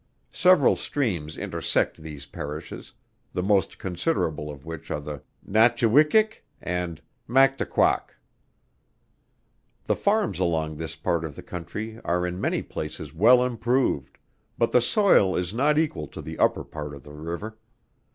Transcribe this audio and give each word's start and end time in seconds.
Several 0.33 0.75
streams 0.75 1.37
intersect 1.37 1.97
these 2.01 2.25
Parishes, 2.25 2.93
the 3.33 3.43
most 3.43 3.77
considerable 3.77 4.49
of 4.49 4.65
which 4.65 4.89
are 4.89 4.99
the 4.99 5.21
Nachiwikik 5.47 6.43
and 6.59 6.99
Mactuqaack. 7.29 8.15
The 9.85 9.95
farms 9.95 10.39
along 10.39 10.77
this 10.77 10.95
part 10.95 11.23
of 11.23 11.35
the 11.35 11.43
country, 11.43 11.99
are 12.03 12.25
in 12.25 12.41
many 12.41 12.63
places 12.63 13.13
well 13.13 13.45
improved: 13.45 14.17
but 14.57 14.71
the 14.71 14.81
soil 14.81 15.35
is 15.35 15.53
not 15.53 15.77
equal 15.77 16.07
to 16.07 16.21
the 16.23 16.39
upper 16.39 16.63
part 16.63 16.95
of 16.95 17.03
the 17.03 17.13
river. 17.13 17.59